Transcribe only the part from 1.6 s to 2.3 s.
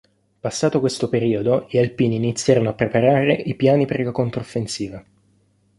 gli alpini